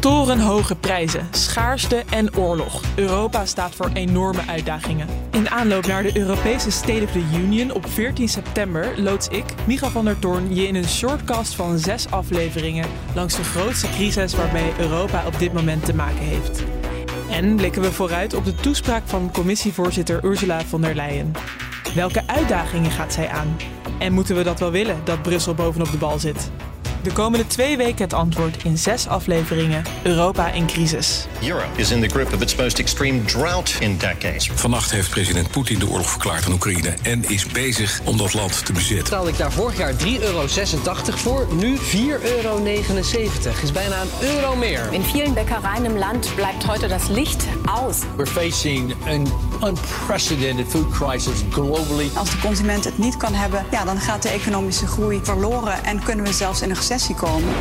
Torenhoge 0.00 0.76
prijzen, 0.76 1.28
schaarste 1.30 2.02
en 2.10 2.36
oorlog. 2.36 2.82
Europa 2.96 3.46
staat 3.46 3.74
voor 3.74 3.90
enorme 3.92 4.40
uitdagingen. 4.46 5.06
In 5.30 5.50
aanloop 5.50 5.86
naar 5.86 6.02
de 6.02 6.18
Europese 6.18 6.70
State 6.70 7.02
of 7.04 7.10
the 7.10 7.24
Union 7.38 7.72
op 7.72 7.86
14 7.86 8.28
september 8.28 9.00
loods 9.00 9.28
ik, 9.28 9.44
Micha 9.66 9.88
van 9.88 10.04
der 10.04 10.18
Toorn, 10.18 10.54
je 10.54 10.66
in 10.66 10.74
een 10.74 10.88
shortcast 10.88 11.54
van 11.54 11.78
zes 11.78 12.10
afleveringen 12.10 12.88
langs 13.14 13.36
de 13.36 13.44
grootste 13.44 13.88
crisis 13.88 14.34
waarmee 14.34 14.72
Europa 14.78 15.26
op 15.26 15.38
dit 15.38 15.52
moment 15.52 15.84
te 15.84 15.94
maken 15.94 16.24
heeft. 16.24 16.62
En 17.30 17.56
blikken 17.56 17.82
we 17.82 17.92
vooruit 17.92 18.34
op 18.34 18.44
de 18.44 18.54
toespraak 18.54 19.02
van 19.06 19.30
commissievoorzitter 19.32 20.24
Ursula 20.24 20.60
von 20.60 20.80
der 20.80 20.94
Leyen. 20.94 21.32
Welke 21.94 22.22
uitdagingen 22.26 22.90
gaat 22.90 23.12
zij 23.12 23.28
aan? 23.28 23.56
En 23.98 24.12
moeten 24.12 24.36
we 24.36 24.42
dat 24.42 24.60
wel 24.60 24.70
willen, 24.70 25.00
dat 25.04 25.22
Brussel 25.22 25.54
bovenop 25.54 25.90
de 25.90 25.98
bal 25.98 26.18
zit? 26.18 26.50
De 27.02 27.12
komende 27.12 27.46
twee 27.46 27.76
weken 27.76 28.04
het 28.04 28.12
antwoord 28.12 28.64
in 28.64 28.78
zes 28.78 29.06
afleveringen 29.06 29.84
Europa 30.02 30.50
in 30.50 30.66
crisis. 30.66 31.26
Europe 31.42 31.68
is 31.76 31.90
in 31.90 32.00
the 32.00 32.08
grip 32.08 32.32
of 32.34 32.40
its 32.40 32.54
most 32.54 32.78
extreme 32.78 33.24
drought 33.24 33.76
in 33.78 33.96
decades. 33.98 34.50
Vannacht 34.54 34.90
heeft 34.90 35.10
president 35.10 35.50
Poetin 35.50 35.78
de 35.78 35.88
oorlog 35.88 36.10
verklaard 36.10 36.46
aan 36.46 36.52
Oekraïne 36.52 36.94
en 37.02 37.24
is 37.28 37.46
bezig 37.46 38.00
om 38.04 38.16
dat 38.16 38.34
land 38.34 38.66
te 38.66 38.72
bezetten. 38.72 39.04
Betaalde 39.04 39.30
ik 39.30 39.36
daar 39.38 39.52
vorig 39.52 39.76
jaar 39.76 39.92
3,86 39.92 39.96
euro 40.20 40.46
voor, 41.04 41.46
nu 41.54 41.76
4,79 41.76 41.82
euro. 42.34 42.62
Is 43.62 43.72
bijna 43.72 44.00
een 44.00 44.28
euro 44.28 44.56
meer. 44.56 44.92
In 44.92 45.02
vielen 45.02 45.34
Bäckereien 45.34 45.84
im 45.84 45.96
Land 45.96 46.34
bleibt 46.34 46.66
heute 46.66 46.88
das 46.88 47.08
Licht 47.08 47.44
aus. 47.64 47.96
We're 48.16 48.26
facing 48.26 48.94
an 49.06 49.32
unprecedented 49.68 50.66
food 50.68 50.90
crisis 50.90 51.42
globally. 51.50 52.10
Als 52.14 52.30
de 52.30 52.38
consument 52.38 52.84
het 52.84 52.98
niet 52.98 53.16
kan 53.16 53.34
hebben, 53.34 53.64
ja, 53.70 53.84
dan 53.84 53.98
gaat 54.00 54.22
de 54.22 54.28
economische 54.28 54.86
groei 54.86 55.20
verloren 55.22 55.84
en 55.84 56.02
kunnen 56.02 56.24
we 56.24 56.32
zelfs 56.32 56.62
in 56.62 56.70
een 56.70 56.76
recessie 56.90 57.16
komen. 57.16 57.54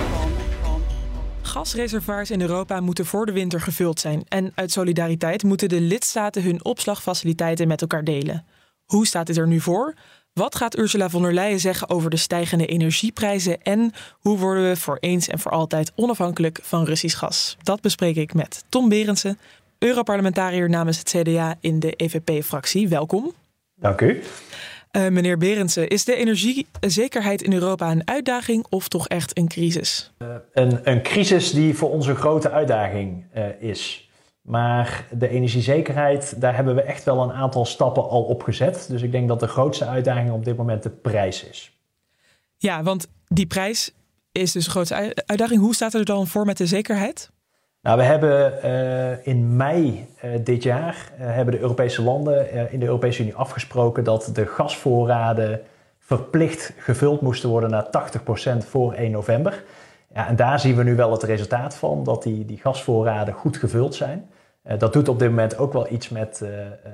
Gasreservoirs 1.42 2.32
in 2.32 2.42
Europa 2.42 2.80
moeten 2.80 3.06
voor 3.06 3.26
de 3.26 3.32
winter 3.32 3.62
gevuld 3.62 4.00
zijn. 4.00 4.24
En 4.28 4.52
uit 4.56 4.72
solidariteit 4.72 5.44
moeten 5.44 5.70
de 5.70 5.82
lidstaten 5.82 6.44
hun 6.44 6.66
opslagfaciliteiten 6.66 7.68
met 7.68 7.82
elkaar 7.82 8.04
delen. 8.04 8.46
Hoe 8.86 9.08
staat 9.08 9.28
dit 9.28 9.38
er 9.38 9.48
nu 9.48 9.60
voor? 9.60 9.94
Wat 10.34 10.56
gaat 10.56 10.78
Ursula 10.78 11.10
von 11.10 11.22
der 11.22 11.34
Leyen 11.34 11.60
zeggen 11.60 11.90
over 11.90 12.10
de 12.10 12.18
stijgende 12.18 12.66
energieprijzen? 12.66 13.62
En 13.62 13.92
hoe 14.20 14.38
worden 14.38 14.70
we 14.70 14.76
voor 14.76 14.98
eens 15.00 15.28
en 15.28 15.40
voor 15.40 15.52
altijd 15.52 15.92
onafhankelijk 15.96 16.60
van 16.62 16.84
Russisch 16.84 17.18
gas? 17.18 17.58
Dat 17.64 17.82
bespreek 17.82 18.16
ik 18.16 18.34
met 18.34 18.64
Tom 18.70 18.90
Berendsen, 18.90 19.40
Europarlementariër 19.80 20.70
namens 20.70 20.98
het 20.98 21.10
CDA 21.10 21.56
in 21.60 21.80
de 21.80 21.92
EVP-fractie. 21.92 22.88
Welkom. 22.88 23.34
Dank 23.76 24.02
u. 24.02 24.22
Uh, 24.92 25.08
meneer 25.08 25.38
Berendsen, 25.38 25.88
is 25.88 26.06
de 26.06 26.16
energiezekerheid 26.16 27.42
in 27.42 27.54
Europa 27.54 27.92
een 27.92 28.08
uitdaging 28.08 28.66
of 28.70 28.88
toch 28.88 29.08
echt 29.08 29.38
een 29.38 29.48
crisis? 29.48 30.14
Uh, 30.20 30.28
een, 30.54 30.90
een, 30.90 31.02
crisis 31.02 31.52
die 31.52 31.76
voor 31.76 31.90
ons 31.90 32.08
een 32.08 32.16
grote 32.16 32.52
uitdaging 32.52 33.26
uh, 33.36 33.62
is. 33.62 34.10
Maar 34.42 35.08
de 35.12 35.30
energiezekerheid, 35.30 36.42
daar 36.42 36.56
hebben 36.56 36.76
we 36.76 36.82
echt 36.82 37.04
wel 37.04 37.24
een 37.24 37.32
aantal 37.32 37.66
stappen 37.66 38.10
al 38.10 38.24
op 38.24 38.44
gezet. 38.44 38.86
Dus 38.90 39.02
ik 39.02 39.12
denk 39.12 39.28
dat 39.28 39.40
de 39.40 39.48
grootste 39.48 39.86
uitdaging 39.86 40.32
op 40.32 40.46
dit 40.46 40.58
moment 40.58 40.84
de 40.84 40.90
prijs 40.90 41.44
is. 41.44 41.72
Ja, 42.58 42.84
want 42.84 43.08
die 43.28 43.48
prijs 43.48 43.94
is 44.32 44.52
dus 44.52 44.66
een 44.66 44.72
grote 44.72 45.14
uitdaging. 45.26 45.60
Hoe 45.60 45.76
staat 45.76 45.92
het 45.92 46.02
er 46.02 46.16
dan 46.16 46.28
voor 46.28 46.46
met 46.46 46.58
de 46.58 46.66
zekerheid? 46.66 47.32
Nou, 47.82 47.98
we 47.98 48.04
hebben 48.04 48.54
uh, 48.66 49.28
in 49.28 49.56
mei 49.56 50.08
uh, 50.24 50.32
dit 50.44 50.64
jaar 50.64 51.12
uh, 51.20 51.26
hebben 51.26 51.54
de 51.54 51.60
Europese 51.60 52.02
landen 52.02 52.72
in 52.72 52.80
de 52.80 52.86
Europese 52.86 53.22
Unie 53.22 53.36
afgesproken 53.36 54.04
dat 54.04 54.30
de 54.34 54.46
gasvoorraden 54.46 55.62
verplicht 56.00 56.74
gevuld 56.78 57.22
moesten 57.22 57.50
worden 57.50 57.70
naar 57.70 57.88
80% 58.64 58.68
voor 58.68 58.94
1 58.94 59.12
november. 59.12 59.64
Ja, 60.14 60.28
en 60.28 60.36
daar 60.36 60.60
zien 60.60 60.76
we 60.76 60.84
nu 60.84 60.96
wel 60.96 61.12
het 61.12 61.24
resultaat 61.24 61.76
van, 61.76 62.04
dat 62.04 62.24
die, 62.24 62.46
die 62.46 62.58
gasvoorraden 62.58 63.34
goed 63.34 63.58
gevuld 63.58 63.96
zijn. 63.96 64.30
dat 64.78 64.94
doet 64.94 65.10
op 65.10 65.20
dit 65.20 65.30
moment 65.30 65.58
ook 65.58 65.74
wel 65.74 65.92
iets 65.92 66.10
met, 66.10 66.44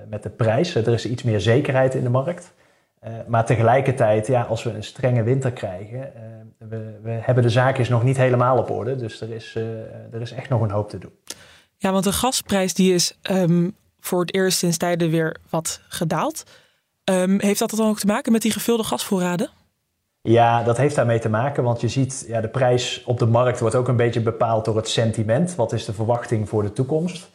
met 0.10 0.24
de 0.24 0.30
prijs. 0.30 0.76
er 0.76 0.94
is 0.94 1.06
iets 1.06 1.24
meer 1.24 1.40
zekerheid 1.40 1.96
in 1.96 2.04
de 2.04 2.10
markt. 2.10 2.54
Maar 3.28 3.46
tegelijkertijd, 3.46 4.28
ja, 4.28 4.42
als 4.42 4.64
we 4.64 4.70
een 4.70 4.84
strenge 4.84 5.24
winter 5.24 5.52
krijgen, 5.52 6.12
we, 6.58 7.00
we, 7.02 7.10
hebben 7.10 7.44
de 7.44 7.50
zaakjes 7.50 7.90
nog 7.90 8.04
niet 8.04 8.18
helemaal 8.18 8.58
op 8.58 8.70
orde. 8.70 8.96
Dus 8.96 9.22
er 9.22 9.32
is, 9.32 9.56
uh, 9.58 9.64
er 10.14 10.22
is 10.22 10.32
echt 10.32 10.50
nog 10.50 10.62
een 10.62 10.72
hoop 10.72 10.90
te 10.90 10.98
doen. 10.98 11.12
Ja, 11.78 11.92
want 11.92 12.04
de 12.04 12.14
gasprijs 12.14 12.74
die 12.74 12.94
is 12.94 13.18
um, 13.32 13.76
voor 14.00 14.20
het 14.20 14.34
eerst 14.34 14.58
sinds 14.58 14.78
tijden 14.78 15.10
weer 15.10 15.38
wat 15.50 15.82
gedaald. 15.88 16.44
Um, 17.04 17.40
heeft 17.42 17.60
dat 17.60 17.70
dan 17.70 17.88
ook 17.88 18.00
te 18.00 18.06
maken 18.06 18.32
met 18.32 18.42
die 18.42 18.52
gevulde 18.52 18.84
gasvoorraden? 18.84 19.50
Ja, 20.22 20.64
dat 20.64 20.78
heeft 20.78 20.96
daarmee 20.96 21.20
te 21.20 21.30
maken, 21.30 21.64
want 21.64 21.82
je 21.82 21.88
ziet, 21.88 22.26
ja, 22.28 22.42
de 22.42 22.48
prijs 22.48 23.04
op 23.06 23.20
de 23.20 23.26
markt 23.26 23.60
wordt 23.60 23.76
ook 23.76 23.88
een 23.88 23.96
beetje 23.96 24.22
bepaald 24.22 24.66
door 24.66 24.76
het 24.76 24.90
sentiment. 24.90 25.56
Wat 25.56 25.74
is 25.74 25.86
de 25.86 25.94
verwachting 25.94 26.50
voor 26.50 26.64
de 26.64 26.74
toekomst? 26.74 27.30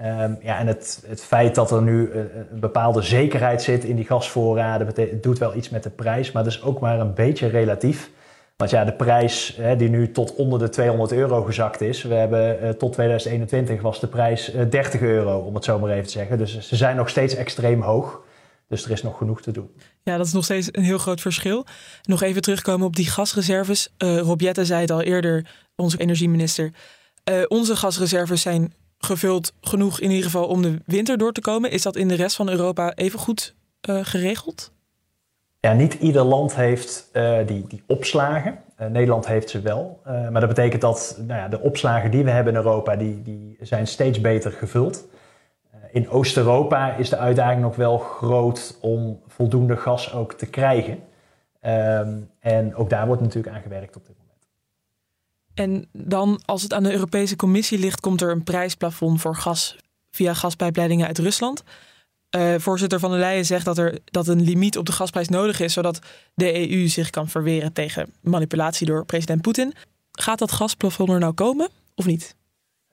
Um, 0.00 0.38
ja, 0.40 0.58
en 0.58 0.66
het, 0.66 1.24
feit 1.24 1.54
dat 1.54 1.70
er 1.70 1.82
nu 1.82 2.12
een, 2.12 2.30
een 2.50 2.60
bepaalde 2.60 3.02
zekerheid 3.02 3.62
zit 3.62 3.84
in 3.84 3.96
die 3.96 4.04
gasvoorraden, 4.04 5.20
doet 5.20 5.38
wel 5.38 5.54
iets 5.54 5.70
met 5.70 5.82
de 5.82 5.90
prijs, 5.90 6.32
maar 6.32 6.44
dat 6.44 6.52
is 6.52 6.62
ook 6.62 6.80
maar 6.80 7.00
een 7.00 7.14
beetje 7.14 7.46
relatief. 7.46 8.10
Want 8.56 8.70
ja, 8.70 8.84
de 8.84 8.92
prijs 8.92 9.56
hè, 9.56 9.76
die 9.76 9.88
nu 9.88 10.10
tot 10.10 10.34
onder 10.34 10.58
de 10.58 10.68
200 10.68 11.12
euro 11.12 11.42
gezakt 11.42 11.80
is. 11.80 12.02
We 12.02 12.14
hebben 12.14 12.64
uh, 12.64 12.70
tot 12.70 12.92
2021 12.92 13.82
was 13.82 14.00
de 14.00 14.06
prijs 14.06 14.54
uh, 14.54 14.70
30 14.70 15.00
euro, 15.00 15.38
om 15.38 15.54
het 15.54 15.64
zo 15.64 15.78
maar 15.78 15.90
even 15.90 16.04
te 16.04 16.10
zeggen. 16.10 16.38
Dus 16.38 16.58
ze 16.58 16.76
zijn 16.76 16.96
nog 16.96 17.08
steeds 17.08 17.34
extreem 17.34 17.82
hoog. 17.82 18.20
Dus 18.68 18.84
er 18.84 18.90
is 18.90 19.02
nog 19.02 19.18
genoeg 19.18 19.42
te 19.42 19.50
doen. 19.50 19.70
Ja, 20.02 20.16
dat 20.16 20.26
is 20.26 20.32
nog 20.32 20.44
steeds 20.44 20.68
een 20.70 20.82
heel 20.82 20.98
groot 20.98 21.20
verschil. 21.20 21.66
Nog 22.02 22.22
even 22.22 22.42
terugkomen 22.42 22.86
op 22.86 22.96
die 22.96 23.06
gasreserves. 23.06 23.88
Uh, 23.98 24.52
zei 24.52 24.80
het 24.80 24.90
al 24.90 25.02
eerder, 25.02 25.46
onze 25.76 25.98
energieminister. 25.98 26.72
Onze 27.48 27.76
gasreserves 27.76 28.42
zijn 28.42 28.72
gevuld 28.98 29.52
genoeg 29.60 30.00
in 30.00 30.10
ieder 30.10 30.24
geval 30.24 30.46
om 30.46 30.62
de 30.62 30.78
winter 30.86 31.18
door 31.18 31.32
te 31.32 31.40
komen. 31.40 31.70
Is 31.70 31.82
dat 31.82 31.96
in 31.96 32.08
de 32.08 32.14
rest 32.14 32.36
van 32.36 32.48
Europa 32.48 32.94
even 32.94 33.18
goed 33.18 33.54
uh, 33.90 33.98
geregeld? 34.02 34.72
Ja, 35.60 35.72
niet 35.72 35.94
ieder 35.94 36.24
land 36.24 36.54
heeft 36.54 37.08
uh, 37.12 37.38
die, 37.46 37.66
die 37.66 37.82
opslagen. 37.86 38.58
Uh, 38.80 38.86
Nederland 38.86 39.26
heeft 39.26 39.50
ze 39.50 39.60
wel. 39.60 40.00
Maar 40.04 40.40
dat 40.40 40.48
betekent 40.48 40.80
dat 40.80 41.16
nou 41.26 41.40
ja, 41.40 41.48
de 41.48 41.60
opslagen 41.60 42.10
die 42.10 42.24
we 42.24 42.30
hebben 42.30 42.52
in 42.52 42.58
Europa, 42.58 42.96
die, 42.96 43.22
die 43.22 43.56
zijn 43.60 43.86
steeds 43.86 44.20
beter 44.20 44.52
gevuld. 44.52 45.04
in 45.92 46.08
Oost-Europa 46.08 46.94
is 46.94 47.08
de 47.08 47.16
uitdaging 47.16 47.60
nog 47.60 47.76
wel 47.76 47.98
groot 47.98 48.78
om 48.80 49.20
voldoende 49.26 49.76
gas 49.76 50.12
ook 50.12 50.32
te 50.32 50.46
krijgen. 50.46 50.98
Um, 51.66 52.30
en 52.40 52.74
ook 52.74 52.90
daar 52.90 53.06
wordt 53.06 53.22
natuurlijk 53.22 53.54
aan 53.54 53.62
gewerkt 53.62 53.96
op 53.96 54.06
dit 54.06 54.16
moment. 54.16 54.25
En 55.56 55.88
dan, 55.92 56.40
als 56.44 56.62
het 56.62 56.72
aan 56.72 56.82
de 56.82 56.92
Europese 56.92 57.36
Commissie 57.36 57.78
ligt, 57.78 58.00
komt 58.00 58.20
er 58.20 58.30
een 58.30 58.42
prijsplafond 58.42 59.20
voor 59.20 59.36
gas 59.36 59.76
via 60.10 60.34
gaspijpleidingen 60.34 61.06
uit 61.06 61.18
Rusland. 61.18 61.62
Uh, 62.36 62.54
voorzitter 62.58 63.00
van 63.00 63.10
der 63.10 63.18
Leyen 63.18 63.46
zegt 63.46 63.64
dat 63.64 63.78
er 63.78 63.98
dat 64.04 64.28
een 64.28 64.42
limiet 64.42 64.78
op 64.78 64.86
de 64.86 64.92
gasprijs 64.92 65.28
nodig 65.28 65.60
is, 65.60 65.72
zodat 65.72 65.98
de 66.34 66.70
EU 66.70 66.88
zich 66.88 67.10
kan 67.10 67.28
verweren 67.28 67.72
tegen 67.72 68.12
manipulatie 68.20 68.86
door 68.86 69.04
president 69.04 69.42
Poetin. 69.42 69.74
Gaat 70.12 70.38
dat 70.38 70.52
gasplafond 70.52 71.08
er 71.08 71.18
nou 71.18 71.32
komen 71.32 71.68
of 71.94 72.06
niet? 72.06 72.36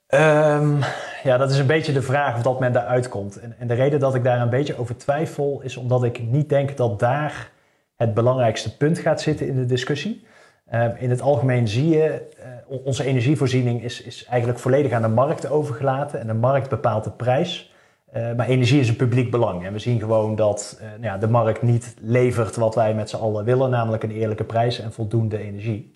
Um, 0.07 0.79
ja, 1.23 1.37
dat 1.37 1.51
is 1.51 1.57
een 1.57 1.67
beetje 1.67 1.93
de 1.93 2.01
vraag 2.01 2.35
of 2.35 2.41
dat 2.41 2.59
men 2.59 2.73
daaruit 2.73 3.09
komt. 3.09 3.39
En, 3.39 3.55
en, 3.59 3.67
de 3.67 3.73
reden 3.73 3.99
dat 3.99 4.15
ik 4.15 4.23
daar 4.23 4.41
een 4.41 4.49
beetje 4.49 4.77
over 4.77 4.97
twijfel 4.97 5.61
is 5.63 5.77
omdat 5.77 6.03
ik 6.03 6.21
niet 6.23 6.49
denk 6.49 6.77
dat 6.77 6.99
daar 6.99 7.51
het 7.95 8.13
belangrijkste 8.13 8.77
punt 8.77 8.99
gaat 8.99 9.21
zitten 9.21 9.47
in 9.47 9.55
de 9.55 9.65
discussie. 9.65 10.25
Um, 10.71 10.95
in 10.97 11.09
het 11.09 11.21
algemeen 11.21 11.67
zie 11.67 11.89
je, 11.89 12.27
uh, 12.69 12.85
onze 12.85 13.03
energievoorziening 13.03 13.83
is, 13.83 14.01
is 14.01 14.25
eigenlijk 14.25 14.59
volledig 14.59 14.91
aan 14.91 15.01
de 15.01 15.07
markt 15.07 15.49
overgelaten 15.49 16.19
en 16.19 16.27
de 16.27 16.33
markt 16.33 16.69
bepaalt 16.69 17.03
de 17.03 17.11
prijs. 17.11 17.73
Uh, 18.15 18.33
maar 18.35 18.47
energie 18.47 18.79
is 18.79 18.89
een 18.89 18.95
publiek 18.95 19.31
belang. 19.31 19.65
En 19.65 19.73
we 19.73 19.79
zien 19.79 19.99
gewoon 19.99 20.35
dat 20.35 20.77
uh, 20.81 20.87
nou 20.87 21.03
ja, 21.03 21.17
de 21.17 21.27
markt 21.27 21.61
niet 21.61 21.95
levert 22.01 22.55
wat 22.55 22.75
wij 22.75 22.93
met 22.93 23.09
z'n 23.09 23.15
allen 23.15 23.45
willen, 23.45 23.69
namelijk 23.69 24.03
een 24.03 24.11
eerlijke 24.11 24.43
prijs 24.43 24.79
en 24.79 24.93
voldoende 24.93 25.37
energie. 25.37 25.95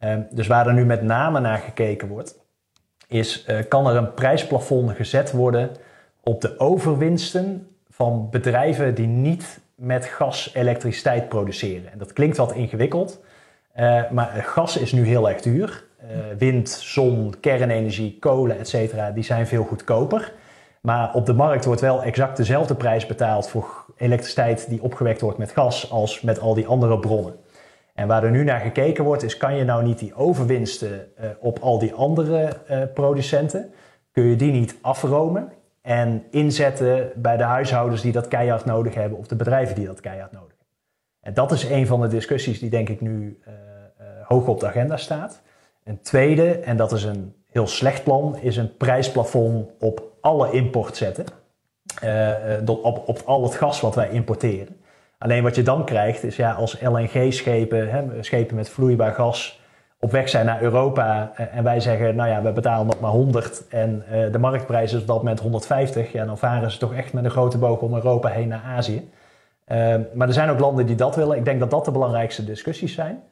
Uh, 0.00 0.14
dus 0.30 0.46
waar 0.46 0.66
er 0.66 0.74
nu 0.74 0.84
met 0.84 1.02
name 1.02 1.40
naar 1.40 1.58
gekeken 1.58 2.08
wordt, 2.08 2.38
is 3.08 3.46
kan 3.68 3.86
er 3.86 3.96
een 3.96 4.14
prijsplafond 4.14 4.90
gezet 4.90 5.32
worden 5.32 5.70
op 6.22 6.40
de 6.40 6.58
overwinsten 6.58 7.68
van 7.88 8.30
bedrijven 8.30 8.94
die 8.94 9.06
niet 9.06 9.60
met 9.74 10.04
gas 10.04 10.50
elektriciteit 10.54 11.28
produceren. 11.28 11.92
En 11.92 11.98
dat 11.98 12.12
klinkt 12.12 12.36
wat 12.36 12.52
ingewikkeld, 12.52 13.20
maar 14.10 14.30
gas 14.46 14.76
is 14.76 14.92
nu 14.92 15.06
heel 15.06 15.28
erg 15.28 15.40
duur. 15.40 15.86
wind, 16.38 16.68
zon, 16.68 17.34
kernenergie, 17.40 18.18
kolen, 18.18 18.58
et 18.58 18.68
cetera, 18.68 19.10
die 19.10 19.24
zijn 19.24 19.46
veel 19.46 19.64
goedkoper. 19.64 20.32
Maar 20.80 21.14
op 21.14 21.26
de 21.26 21.32
markt 21.32 21.64
wordt 21.64 21.80
wel 21.80 22.02
exact 22.02 22.36
dezelfde 22.36 22.74
prijs 22.74 23.06
betaald 23.06 23.48
voor 23.48 23.84
elektriciteit 23.96 24.68
die 24.68 24.82
opgewekt 24.82 25.20
wordt 25.20 25.38
met 25.38 25.50
gas 25.50 25.90
als 25.90 26.20
met 26.20 26.40
al 26.40 26.54
die 26.54 26.66
andere 26.66 26.98
bronnen. 26.98 27.34
En 27.94 28.08
waar 28.08 28.24
er 28.24 28.30
nu 28.30 28.44
naar 28.44 28.60
gekeken 28.60 29.04
wordt, 29.04 29.22
is 29.22 29.36
kan 29.36 29.56
je 29.56 29.64
nou 29.64 29.84
niet 29.84 29.98
die 29.98 30.14
overwinsten 30.14 31.08
uh, 31.20 31.26
op 31.40 31.58
al 31.58 31.78
die 31.78 31.94
andere 31.94 32.52
producenten, 32.94 33.72
kun 34.12 34.24
je 34.24 34.36
die 34.36 34.52
niet 34.52 34.76
afromen 34.80 35.52
en 35.82 36.24
inzetten 36.30 37.12
bij 37.16 37.36
de 37.36 37.42
huishoudens 37.42 38.02
die 38.02 38.12
dat 38.12 38.28
keihard 38.28 38.64
nodig 38.64 38.94
hebben 38.94 39.18
of 39.18 39.26
de 39.26 39.36
bedrijven 39.36 39.74
die 39.74 39.86
dat 39.86 40.00
keihard 40.00 40.32
nodig 40.32 40.48
hebben. 40.48 40.66
En 41.20 41.34
dat 41.34 41.52
is 41.52 41.64
een 41.64 41.86
van 41.86 42.00
de 42.00 42.08
discussies 42.08 42.58
die 42.58 42.70
denk 42.70 42.88
ik 42.88 43.00
nu 43.00 43.38
uh, 43.40 43.54
hoog 44.28 44.46
op 44.46 44.60
de 44.60 44.66
agenda 44.66 44.96
staat. 44.96 45.42
Een 45.84 46.00
tweede, 46.02 46.52
en 46.52 46.76
dat 46.76 46.92
is 46.92 47.04
een 47.04 47.34
heel 47.50 47.66
slecht 47.66 48.04
plan, 48.04 48.38
is 48.40 48.56
een 48.56 48.76
prijsplafond 48.76 49.68
op 49.78 50.02
alle 50.20 50.50
import 50.50 50.96
zetten. 50.96 51.24
op, 52.66 53.02
op 53.08 53.22
al 53.24 53.42
het 53.42 53.54
gas 53.54 53.80
wat 53.80 53.94
wij 53.94 54.10
importeren. 54.10 54.76
Alleen 55.18 55.42
wat 55.42 55.54
je 55.54 55.62
dan 55.62 55.84
krijgt 55.84 56.22
is 56.22 56.36
ja, 56.36 56.52
als 56.52 56.80
LNG-schepen, 56.80 58.14
schepen 58.20 58.56
met 58.56 58.68
vloeibaar 58.68 59.12
gas, 59.12 59.60
op 60.00 60.10
weg 60.10 60.28
zijn 60.28 60.46
naar 60.46 60.62
Europa 60.62 61.32
eh, 61.34 61.56
en 61.56 61.64
wij 61.64 61.80
zeggen, 61.80 62.16
nou 62.16 62.28
ja, 62.28 62.42
we 62.42 62.52
betalen 62.52 62.86
nog 62.86 63.00
maar 63.00 63.10
100 63.10 63.68
en 63.68 64.04
de 64.32 64.38
marktprijs 64.38 64.92
is 64.92 65.00
op 65.00 65.06
dat 65.06 65.16
moment 65.16 65.40
150, 65.40 66.12
ja, 66.12 66.24
dan 66.24 66.38
varen 66.38 66.70
ze 66.70 66.78
toch 66.78 66.94
echt 66.94 67.12
met 67.12 67.24
een 67.24 67.30
grote 67.30 67.58
boog 67.58 67.80
om 67.80 67.94
Europa 67.94 68.28
heen 68.28 68.48
naar 68.48 68.62
Azië. 68.76 69.10
Maar 70.14 70.26
er 70.26 70.32
zijn 70.32 70.50
ook 70.50 70.58
landen 70.58 70.86
die 70.86 70.96
dat 70.96 71.16
willen. 71.16 71.36
Ik 71.36 71.44
denk 71.44 71.60
dat 71.60 71.70
dat 71.70 71.84
de 71.84 71.90
belangrijkste 71.90 72.44
discussies 72.44 72.94
zijn 72.94 73.22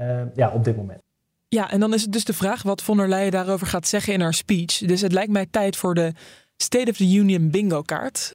uh, 0.00 0.22
ja, 0.34 0.50
op 0.50 0.64
dit 0.64 0.76
moment. 0.76 1.02
Ja, 1.48 1.70
en 1.70 1.80
dan 1.80 1.94
is 1.94 2.02
het 2.02 2.12
dus 2.12 2.24
de 2.24 2.32
vraag 2.32 2.62
wat 2.62 2.82
von 2.82 2.96
der 2.96 3.08
Leyen 3.08 3.30
daarover 3.30 3.66
gaat 3.66 3.86
zeggen 3.86 4.12
in 4.12 4.20
haar 4.20 4.34
speech. 4.34 4.78
Dus 4.78 5.00
het 5.00 5.12
lijkt 5.12 5.32
mij 5.32 5.46
tijd 5.50 5.76
voor 5.76 5.94
de 5.94 6.12
State 6.56 6.90
of 6.90 6.96
the 6.96 7.14
Union 7.14 7.50
bingo 7.50 7.82
kaart. 7.82 8.32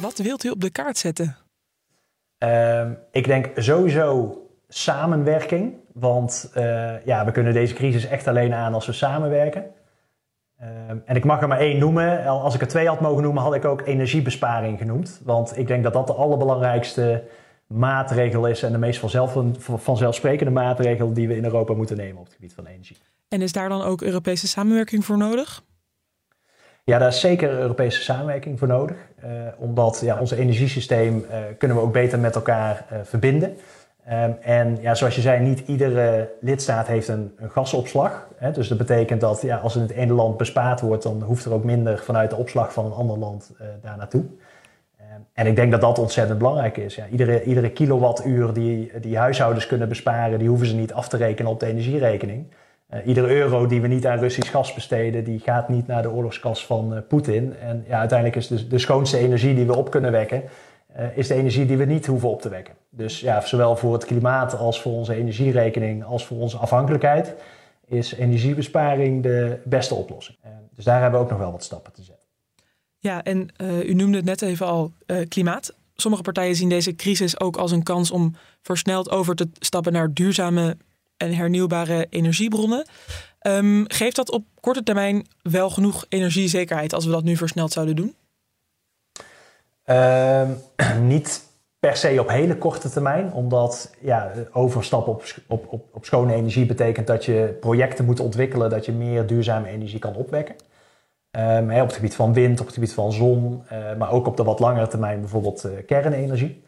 Wat 0.00 0.18
wilt 0.18 0.44
u 0.44 0.50
op 0.50 0.60
de 0.60 0.70
kaart 0.70 0.98
zetten? 0.98 1.36
Uh, 2.44 2.90
ik 3.10 3.26
denk 3.26 3.50
sowieso 3.54 4.36
samenwerking. 4.68 5.74
Want 5.92 6.50
uh, 6.56 7.04
ja, 7.04 7.24
we 7.24 7.32
kunnen 7.32 7.52
deze 7.52 7.74
crisis 7.74 8.04
echt 8.04 8.26
alleen 8.26 8.54
aan 8.54 8.74
als 8.74 8.86
we 8.86 8.92
samenwerken. 8.92 9.64
Uh, 10.62 10.68
en 11.04 11.16
ik 11.16 11.24
mag 11.24 11.42
er 11.42 11.48
maar 11.48 11.58
één 11.58 11.78
noemen. 11.78 12.26
Als 12.26 12.54
ik 12.54 12.60
er 12.60 12.68
twee 12.68 12.88
had 12.88 13.00
mogen 13.00 13.22
noemen, 13.22 13.42
had 13.42 13.54
ik 13.54 13.64
ook 13.64 13.86
energiebesparing 13.86 14.78
genoemd. 14.78 15.20
Want 15.24 15.58
ik 15.58 15.66
denk 15.66 15.82
dat 15.82 15.92
dat 15.92 16.06
de 16.06 16.12
allerbelangrijkste 16.12 17.22
maatregel 17.66 18.46
is 18.46 18.62
en 18.62 18.72
de 18.72 18.78
meest 18.78 19.00
vanzelf, 19.00 19.36
vanzelfsprekende 19.58 20.52
maatregel 20.52 21.12
die 21.12 21.28
we 21.28 21.36
in 21.36 21.44
Europa 21.44 21.74
moeten 21.74 21.96
nemen 21.96 22.18
op 22.18 22.24
het 22.24 22.34
gebied 22.34 22.54
van 22.54 22.66
energie. 22.66 22.96
En 23.28 23.42
is 23.42 23.52
daar 23.52 23.68
dan 23.68 23.82
ook 23.82 24.02
Europese 24.02 24.48
samenwerking 24.48 25.04
voor 25.04 25.16
nodig? 25.16 25.62
Ja, 26.84 26.98
daar 26.98 27.08
is 27.08 27.20
zeker 27.20 27.50
Europese 27.50 28.02
samenwerking 28.02 28.58
voor 28.58 28.68
nodig. 28.68 28.96
Uh, 29.24 29.30
omdat 29.58 30.00
ja, 30.04 30.18
ons 30.18 30.30
energiesysteem 30.30 31.16
uh, 31.30 31.36
kunnen 31.58 31.76
we 31.76 31.82
ook 31.82 31.92
beter 31.92 32.18
met 32.18 32.34
elkaar 32.34 32.86
uh, 32.92 32.98
verbinden. 33.02 33.56
Um, 34.10 34.36
en 34.40 34.78
ja, 34.80 34.94
zoals 34.94 35.14
je 35.14 35.20
zei, 35.20 35.40
niet 35.40 35.62
iedere 35.66 36.30
lidstaat 36.40 36.86
heeft 36.86 37.08
een, 37.08 37.32
gasopslag. 37.38 38.28
Hè? 38.36 38.50
Dus 38.50 38.68
dat 38.68 38.78
betekent 38.78 39.20
dat 39.20 39.42
ja, 39.42 39.56
als 39.56 39.76
in 39.76 39.82
het 39.82 39.90
ene 39.90 40.12
land 40.12 40.36
bespaard 40.36 40.80
wordt, 40.80 41.02
dan 41.02 41.22
hoeft 41.22 41.44
er 41.44 41.52
ook 41.52 41.64
minder 41.64 41.98
vanuit 41.98 42.30
de 42.30 42.36
opslag 42.36 42.72
van 42.72 42.84
een 42.84 42.92
ander 42.92 43.18
land 43.18 43.52
daar 43.82 43.96
naartoe. 43.96 44.20
Um, 44.20 45.26
en 45.32 45.46
ik 45.46 45.56
denk 45.56 45.70
dat 45.70 45.80
dat 45.80 45.98
ontzettend 45.98 46.38
belangrijk 46.38 46.76
is. 46.76 46.94
Ja, 46.94 47.06
iedere, 47.10 47.42
iedere 47.42 47.70
kilowattuur 47.70 48.52
die, 48.52 49.00
die 49.00 49.18
huishoudens 49.18 49.66
kunnen 49.66 49.88
besparen, 49.88 50.38
die 50.38 50.48
hoeven 50.48 50.66
ze 50.66 50.74
niet 50.74 50.92
af 50.92 51.08
te 51.08 51.16
rekenen 51.16 51.50
op 51.50 51.60
de 51.60 51.66
energierekening. 51.66 52.46
Uh, 52.94 53.06
iedere 53.06 53.28
euro 53.28 53.66
die 53.66 53.80
we 53.80 53.88
niet 53.88 54.06
aan 54.06 54.18
Russisch 54.18 54.50
gas 54.50 54.74
besteden, 54.74 55.24
die 55.24 55.38
gaat 55.38 55.68
niet 55.68 55.86
naar 55.86 56.02
de 56.02 56.10
oorlogskas 56.10 56.66
van 56.66 56.94
uh, 56.94 56.98
Poetin. 57.08 57.54
En 57.60 57.84
ja, 57.88 57.98
uiteindelijk 57.98 58.38
is 58.38 58.46
de, 58.46 58.66
de 58.66 58.78
schoonste 58.78 59.18
energie 59.18 59.54
die 59.54 59.66
we 59.66 59.76
op 59.76 59.90
kunnen 59.90 60.12
wekken, 60.12 60.42
is 61.14 61.28
de 61.28 61.34
energie 61.34 61.66
die 61.66 61.76
we 61.76 61.84
niet 61.84 62.06
hoeven 62.06 62.28
op 62.28 62.40
te 62.40 62.48
wekken. 62.48 62.74
Dus 62.94 63.20
ja, 63.20 63.40
zowel 63.40 63.76
voor 63.76 63.92
het 63.92 64.04
klimaat 64.04 64.56
als 64.56 64.80
voor 64.80 64.92
onze 64.92 65.14
energierekening 65.14 66.04
als 66.04 66.26
voor 66.26 66.38
onze 66.38 66.56
afhankelijkheid 66.56 67.34
is 67.86 68.12
energiebesparing 68.12 69.22
de 69.22 69.60
beste 69.64 69.94
oplossing. 69.94 70.38
dus 70.74 70.84
daar 70.84 71.00
hebben 71.00 71.18
we 71.18 71.24
ook 71.24 71.30
nog 71.30 71.40
wel 71.40 71.52
wat 71.52 71.64
stappen 71.64 71.92
te 71.92 72.02
zetten. 72.02 72.28
Ja, 72.98 73.22
en 73.22 73.48
u 73.86 73.94
noemde 73.94 74.16
het 74.16 74.26
net 74.26 74.42
even 74.42 74.66
al 74.66 74.92
klimaat. 75.28 75.74
Sommige 75.94 76.22
partijen 76.22 76.56
zien 76.56 76.68
deze 76.68 76.94
crisis 76.94 77.40
ook 77.40 77.56
als 77.56 77.70
een 77.70 77.82
kans 77.82 78.10
om 78.10 78.34
versneld 78.62 79.10
over 79.10 79.34
te 79.34 79.48
stappen 79.58 79.92
naar 79.92 80.12
duurzame 80.12 80.76
en 81.16 81.34
hernieuwbare 81.34 82.06
energiebronnen. 82.10 82.86
Um, 83.46 83.84
geeft 83.88 84.16
dat 84.16 84.30
op 84.30 84.44
korte 84.60 84.82
termijn 84.82 85.26
wel 85.42 85.70
genoeg 85.70 86.06
energiezekerheid 86.08 86.92
als 86.92 87.04
we 87.04 87.10
dat 87.10 87.22
nu 87.22 87.36
versneld 87.36 87.72
zouden 87.72 87.96
doen? 87.96 88.14
Uh, 89.86 90.50
niet 91.00 91.44
per 91.86 91.96
se 91.96 92.20
op 92.20 92.28
hele 92.28 92.58
korte 92.58 92.90
termijn, 92.90 93.32
omdat 93.32 93.94
ja, 94.00 94.32
overstap 94.52 95.06
op, 95.06 95.24
op, 95.46 95.66
op, 95.68 95.84
op 95.92 96.04
schone 96.04 96.34
energie 96.34 96.66
betekent 96.66 97.06
dat 97.06 97.24
je 97.24 97.56
projecten 97.60 98.04
moet 98.04 98.20
ontwikkelen 98.20 98.70
dat 98.70 98.86
je 98.86 98.92
meer 98.92 99.26
duurzame 99.26 99.68
energie 99.68 99.98
kan 99.98 100.14
opwekken. 100.14 100.54
Um, 101.30 101.70
op 101.70 101.86
het 101.86 101.92
gebied 101.92 102.14
van 102.14 102.32
wind, 102.32 102.60
op 102.60 102.66
het 102.66 102.74
gebied 102.74 102.92
van 102.92 103.12
zon, 103.12 103.62
uh, 103.72 103.96
maar 103.98 104.10
ook 104.10 104.26
op 104.26 104.36
de 104.36 104.44
wat 104.44 104.60
langere 104.60 104.86
termijn 104.86 105.20
bijvoorbeeld 105.20 105.64
uh, 105.64 105.72
kernenergie. 105.86 106.64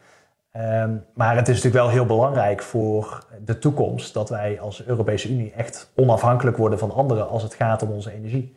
Um, 0.55 1.05
maar 1.13 1.35
het 1.35 1.47
is 1.47 1.55
natuurlijk 1.55 1.83
wel 1.83 1.89
heel 1.93 2.05
belangrijk 2.05 2.61
voor 2.61 3.25
de 3.45 3.59
toekomst 3.59 4.13
dat 4.13 4.29
wij 4.29 4.59
als 4.59 4.85
Europese 4.85 5.29
Unie 5.29 5.51
echt 5.51 5.91
onafhankelijk 5.95 6.57
worden 6.57 6.79
van 6.79 6.91
anderen 6.91 7.29
als 7.29 7.43
het 7.43 7.53
gaat 7.53 7.81
om 7.81 7.91
onze 7.91 8.11
energie. 8.13 8.55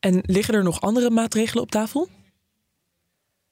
En 0.00 0.22
liggen 0.22 0.54
er 0.54 0.64
nog 0.64 0.80
andere 0.80 1.10
maatregelen 1.10 1.62
op 1.62 1.70
tafel? 1.70 2.08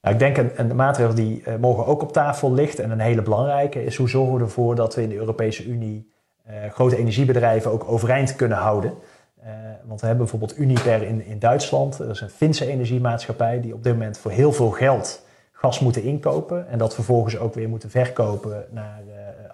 Nou, 0.01 0.15
ik 0.15 0.21
denk 0.21 0.59
een, 0.59 0.77
maatregel 0.77 1.15
die 1.15 1.43
uh, 1.47 1.55
morgen 1.57 1.87
ook 1.87 2.03
op 2.03 2.13
tafel 2.13 2.53
ligt 2.53 2.79
en 2.79 2.91
een 2.91 3.01
hele 3.01 3.23
belangrijke 3.23 3.85
is 3.85 3.97
hoe 3.97 4.09
zorgen 4.09 4.35
we 4.35 4.41
ervoor 4.41 4.75
dat 4.75 4.95
we 4.95 5.03
in 5.03 5.09
de 5.09 5.15
Europese 5.15 5.65
Unie 5.65 6.13
uh, 6.49 6.55
grote 6.71 6.97
energiebedrijven 6.97 7.71
ook 7.71 7.85
overeind 7.89 8.37
kunnen 8.37 8.59
houden. 8.59 8.95
Uh, 9.41 9.47
want 9.85 10.01
we 10.01 10.07
hebben 10.07 10.25
bijvoorbeeld 10.25 10.59
Uniper 10.59 11.03
in, 11.03 11.25
in 11.25 11.39
Duitsland, 11.39 11.99
dat 11.99 12.09
is 12.09 12.21
een 12.21 12.31
Finse 12.31 12.67
energiemaatschappij 12.67 13.61
die 13.61 13.75
op 13.75 13.83
dit 13.83 13.93
moment 13.93 14.19
voor 14.19 14.31
heel 14.31 14.53
veel 14.53 14.71
geld 14.71 15.27
gas 15.53 15.81
moeten 15.81 16.03
inkopen 16.03 16.69
en 16.69 16.79
dat 16.79 16.95
vervolgens 16.95 17.39
ook 17.39 17.55
weer 17.55 17.69
moeten 17.69 17.91
verkopen 17.91 18.65
naar 18.71 19.03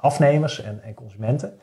afnemers 0.00 0.62
en, 0.62 0.80
en 0.82 0.94
consumenten. 0.94 1.58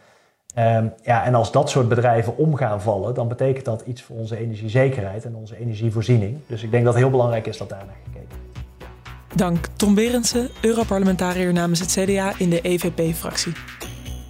Um, 0.57 0.93
ja, 1.03 1.25
en 1.25 1.35
als 1.35 1.51
dat 1.51 1.69
soort 1.69 1.89
bedrijven 1.89 2.37
om 2.37 2.55
gaan 2.55 2.81
vallen, 2.81 3.13
dan 3.13 3.27
betekent 3.27 3.65
dat 3.65 3.81
iets 3.81 4.01
voor 4.01 4.15
onze 4.15 4.37
energiezekerheid 4.37 5.25
en 5.25 5.35
onze 5.35 5.57
energievoorziening. 5.57 6.37
Dus 6.47 6.63
ik 6.63 6.71
denk 6.71 6.83
dat 6.83 6.93
het 6.93 7.01
heel 7.01 7.11
belangrijk 7.11 7.47
is 7.47 7.57
dat 7.57 7.69
daar 7.69 7.85
naar 7.85 7.95
gekeken 8.03 8.37
wordt. 8.41 8.62
Dank 9.35 9.67
Tom 9.75 9.95
Berendsen, 9.95 10.49
Europarlementariër 10.61 11.53
namens 11.53 11.79
het 11.79 11.91
CDA 11.91 12.33
in 12.37 12.49
de 12.49 12.61
EVP-fractie. 12.61 13.53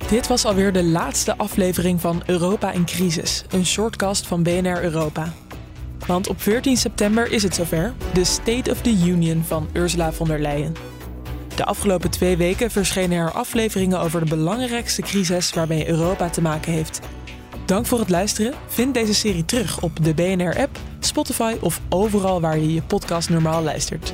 Dit 0.09 0.27
was 0.27 0.45
alweer 0.45 0.73
de 0.73 0.83
laatste 0.83 1.37
aflevering 1.37 2.01
van 2.01 2.23
Europa 2.25 2.71
in 2.71 2.85
Crisis, 2.85 3.43
een 3.49 3.65
shortcast 3.65 4.27
van 4.27 4.43
BNR 4.43 4.83
Europa. 4.83 5.33
Want 6.07 6.27
op 6.27 6.41
14 6.41 6.77
september 6.77 7.31
is 7.31 7.43
het 7.43 7.55
zover, 7.55 7.93
de 8.13 8.23
State 8.23 8.71
of 8.71 8.81
the 8.81 8.89
Union 9.05 9.43
van 9.43 9.67
Ursula 9.73 10.13
von 10.13 10.27
der 10.27 10.39
Leyen. 10.39 10.73
De 11.55 11.65
afgelopen 11.65 12.09
twee 12.09 12.37
weken 12.37 12.71
verschenen 12.71 13.17
er 13.17 13.31
afleveringen 13.31 13.99
over 13.99 14.19
de 14.19 14.35
belangrijkste 14.35 15.01
crisis 15.01 15.53
waarmee 15.53 15.89
Europa 15.89 16.29
te 16.29 16.41
maken 16.41 16.71
heeft. 16.71 16.99
Dank 17.65 17.85
voor 17.85 17.99
het 17.99 18.09
luisteren. 18.09 18.53
Vind 18.67 18.93
deze 18.93 19.13
serie 19.13 19.45
terug 19.45 19.81
op 19.81 20.03
de 20.03 20.13
BNR-app, 20.13 20.79
Spotify 20.99 21.55
of 21.61 21.81
overal 21.89 22.41
waar 22.41 22.57
je 22.57 22.73
je 22.73 22.81
podcast 22.81 23.29
normaal 23.29 23.63
luistert. 23.63 24.13